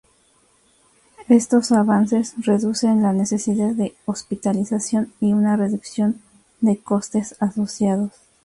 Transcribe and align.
Estos 1.29 1.71
avances 1.71 2.33
reducen 2.43 3.03
la 3.03 3.13
necesidad 3.13 3.69
de 3.73 3.95
hospitalización 4.05 5.13
y 5.21 5.33
una 5.33 5.55
reducción 5.57 6.23
de 6.59 6.79
costes 6.81 7.35
asociados. 7.39 8.09